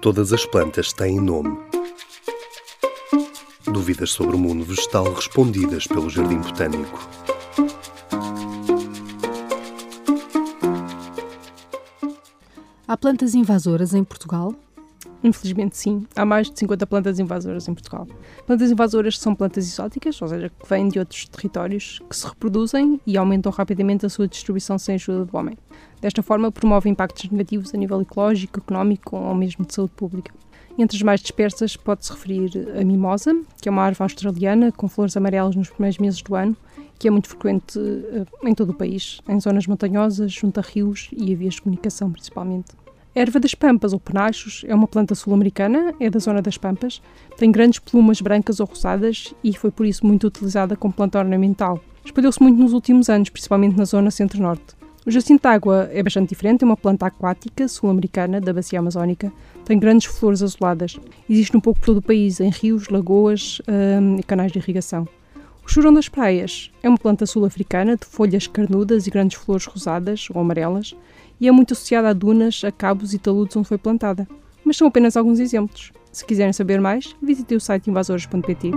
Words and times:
Todas 0.00 0.32
as 0.32 0.46
plantas 0.46 0.92
têm 0.92 1.20
nome. 1.20 1.58
Dúvidas 3.64 4.10
sobre 4.10 4.36
o 4.36 4.38
mundo 4.38 4.64
vegetal 4.64 5.12
respondidas 5.12 5.88
pelo 5.88 6.08
Jardim 6.08 6.38
Botânico. 6.38 7.08
Há 12.86 12.96
plantas 12.96 13.34
invasoras 13.34 13.92
em 13.92 14.04
Portugal? 14.04 14.54
Infelizmente, 15.22 15.76
sim. 15.76 16.06
Há 16.14 16.24
mais 16.24 16.50
de 16.50 16.58
50 16.58 16.86
plantas 16.86 17.18
invasoras 17.18 17.66
em 17.66 17.74
Portugal. 17.74 18.06
Plantas 18.46 18.70
invasoras 18.70 19.18
são 19.18 19.34
plantas 19.34 19.66
exóticas, 19.66 20.20
ou 20.22 20.28
seja, 20.28 20.48
que 20.48 20.68
vêm 20.68 20.88
de 20.88 20.98
outros 20.98 21.26
territórios, 21.26 22.00
que 22.08 22.16
se 22.16 22.26
reproduzem 22.26 23.00
e 23.06 23.16
aumentam 23.16 23.50
rapidamente 23.50 24.06
a 24.06 24.08
sua 24.08 24.28
distribuição 24.28 24.78
sem 24.78 24.94
ajuda 24.94 25.24
do 25.24 25.36
homem. 25.36 25.56
Desta 26.00 26.22
forma, 26.22 26.52
promovem 26.52 26.92
impactos 26.92 27.28
negativos 27.30 27.74
a 27.74 27.76
nível 27.76 28.00
ecológico, 28.00 28.60
económico 28.60 29.16
ou 29.16 29.34
mesmo 29.34 29.64
de 29.64 29.74
saúde 29.74 29.92
pública. 29.96 30.32
Entre 30.78 30.96
as 30.96 31.02
mais 31.02 31.20
dispersas, 31.20 31.76
pode-se 31.76 32.12
referir 32.12 32.52
a 32.80 32.84
mimosa, 32.84 33.34
que 33.60 33.68
é 33.68 33.72
uma 33.72 33.82
árvore 33.82 34.04
australiana 34.04 34.70
com 34.70 34.88
flores 34.88 35.16
amarelas 35.16 35.56
nos 35.56 35.68
primeiros 35.68 35.98
meses 35.98 36.22
do 36.22 36.36
ano, 36.36 36.56
que 36.96 37.08
é 37.08 37.10
muito 37.10 37.28
frequente 37.28 37.76
uh, 37.76 38.26
em 38.44 38.54
todo 38.54 38.70
o 38.70 38.74
país, 38.74 39.20
em 39.28 39.40
zonas 39.40 39.66
montanhosas, 39.66 40.32
junto 40.32 40.60
a 40.60 40.62
rios 40.62 41.10
e 41.12 41.32
a 41.32 41.36
vias 41.36 41.54
de 41.54 41.62
comunicação, 41.62 42.12
principalmente. 42.12 42.68
A 43.16 43.20
erva 43.20 43.40
das 43.40 43.54
pampas 43.54 43.92
ou 43.92 43.98
penachos 43.98 44.64
é 44.68 44.74
uma 44.74 44.86
planta 44.86 45.14
sul-americana, 45.14 45.94
é 45.98 46.08
da 46.08 46.18
zona 46.18 46.42
das 46.42 46.58
pampas, 46.58 47.02
tem 47.36 47.50
grandes 47.50 47.78
plumas 47.78 48.20
brancas 48.20 48.60
ou 48.60 48.66
rosadas 48.66 49.34
e 49.42 49.56
foi 49.56 49.70
por 49.70 49.86
isso 49.86 50.06
muito 50.06 50.26
utilizada 50.26 50.76
como 50.76 50.92
planta 50.92 51.18
ornamental. 51.18 51.80
Espalhou-se 52.04 52.42
muito 52.42 52.58
nos 52.58 52.72
últimos 52.72 53.08
anos, 53.08 53.28
principalmente 53.28 53.76
na 53.76 53.84
zona 53.84 54.10
centro-norte. 54.10 54.76
O 55.06 55.10
jacinto 55.10 55.42
de 55.42 55.48
água 55.48 55.88
é 55.90 56.02
bastante 56.02 56.28
diferente, 56.28 56.62
é 56.62 56.66
uma 56.66 56.76
planta 56.76 57.06
aquática 57.06 57.66
sul-americana 57.66 58.40
da 58.40 58.52
bacia 58.52 58.78
amazónica, 58.78 59.32
tem 59.64 59.78
grandes 59.78 60.06
flores 60.06 60.42
azuladas. 60.42 60.98
Existe 61.28 61.56
um 61.56 61.60
pouco 61.60 61.80
por 61.80 61.86
todo 61.86 61.96
o 61.98 62.02
país, 62.02 62.40
em 62.40 62.50
rios, 62.50 62.88
lagoas 62.88 63.60
hum, 63.66 64.16
e 64.18 64.22
canais 64.22 64.52
de 64.52 64.58
irrigação. 64.58 65.08
O 65.68 65.70
churão 65.70 65.92
das 65.92 66.08
praias 66.08 66.70
é 66.82 66.88
uma 66.88 66.96
planta 66.96 67.26
sul-africana 67.26 67.94
de 67.94 68.06
folhas 68.06 68.46
carnudas 68.46 69.06
e 69.06 69.10
grandes 69.10 69.36
flores 69.36 69.66
rosadas 69.66 70.28
ou 70.32 70.40
amarelas 70.40 70.96
e 71.38 71.46
é 71.46 71.52
muito 71.52 71.74
associada 71.74 72.08
a 72.08 72.14
dunas, 72.14 72.64
a 72.64 72.72
cabos 72.72 73.12
e 73.12 73.18
taludes 73.18 73.54
onde 73.54 73.68
foi 73.68 73.76
plantada. 73.76 74.26
Mas 74.64 74.78
são 74.78 74.88
apenas 74.88 75.14
alguns 75.14 75.38
exemplos. 75.38 75.92
Se 76.10 76.24
quiserem 76.24 76.54
saber 76.54 76.80
mais, 76.80 77.14
visitem 77.20 77.58
o 77.58 77.60
site 77.60 77.90
invasores.pt. 77.90 78.70